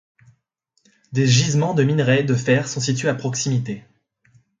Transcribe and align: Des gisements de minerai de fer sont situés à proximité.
Des 1.11 1.27
gisements 1.27 1.75
de 1.75 1.83
minerai 1.83 2.23
de 2.23 2.33
fer 2.33 2.67
sont 2.67 2.79
situés 2.79 3.09
à 3.09 3.13
proximité. 3.13 3.83